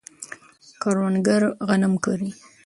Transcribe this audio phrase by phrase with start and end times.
[0.81, 2.29] کروندګر غنم کري.